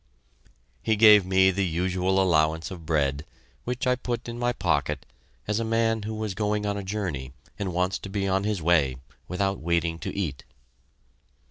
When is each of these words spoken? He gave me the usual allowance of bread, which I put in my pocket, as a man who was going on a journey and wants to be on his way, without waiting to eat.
He 0.81 0.95
gave 0.95 1.27
me 1.27 1.51
the 1.51 1.63
usual 1.63 2.19
allowance 2.19 2.71
of 2.71 2.87
bread, 2.87 3.23
which 3.65 3.85
I 3.85 3.93
put 3.95 4.27
in 4.27 4.39
my 4.39 4.51
pocket, 4.51 5.05
as 5.47 5.59
a 5.59 5.63
man 5.63 6.01
who 6.01 6.15
was 6.15 6.33
going 6.33 6.65
on 6.65 6.75
a 6.75 6.81
journey 6.81 7.33
and 7.59 7.71
wants 7.71 7.99
to 7.99 8.09
be 8.09 8.27
on 8.27 8.43
his 8.43 8.63
way, 8.63 8.97
without 9.27 9.59
waiting 9.59 9.99
to 9.99 10.11
eat. 10.15 10.43